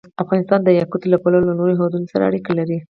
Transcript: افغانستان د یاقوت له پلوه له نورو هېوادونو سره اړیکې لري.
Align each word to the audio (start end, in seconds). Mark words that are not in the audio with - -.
افغانستان 0.23 0.59
د 0.63 0.69
یاقوت 0.79 1.01
له 1.07 1.17
پلوه 1.23 1.41
له 1.47 1.53
نورو 1.59 1.75
هېوادونو 1.75 2.05
سره 2.13 2.27
اړیکې 2.29 2.51
لري. 2.59 2.77